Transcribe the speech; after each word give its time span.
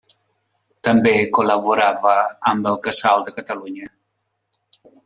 També 0.87 1.11
col·laborava 1.39 2.15
amb 2.53 2.73
el 2.73 2.81
Casal 2.89 3.29
de 3.31 3.39
Catalunya. 3.39 3.97